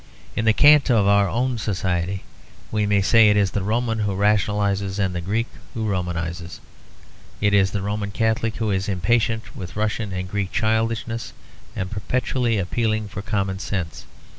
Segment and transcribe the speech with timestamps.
[0.35, 2.23] In the cant of our own society,
[2.71, 6.59] we may say it is the Roman who rationalises and the Greek who Romanises.
[7.39, 11.33] It is the Roman Catholic who is impatient with Russian and Greek childishness,
[11.75, 14.05] and perpetually appealing for common sense.